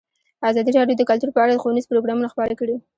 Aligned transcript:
ازادي 0.49 0.71
راډیو 0.77 0.97
د 0.99 1.03
کلتور 1.09 1.29
په 1.33 1.39
اړه 1.43 1.61
ښوونیز 1.63 1.85
پروګرامونه 1.89 2.31
خپاره 2.33 2.53
کړي. 2.59 2.75